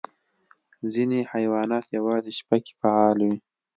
[0.93, 3.37] ځینې حیوانات یوازې شپه کې فعال وي.